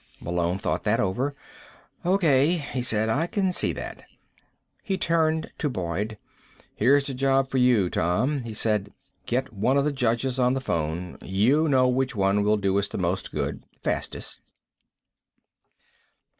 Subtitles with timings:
[0.19, 1.35] Malone thought that over.
[2.03, 3.21] "O.K.," he said at last.
[3.21, 4.03] "I can see that."
[4.81, 6.17] He turned to Boyd.
[6.73, 8.91] "Here's a job for you, Tom," he said.
[9.27, 11.19] "Get one of the judges on the phone.
[11.21, 14.39] You'll know which one will do us the most good, fastest."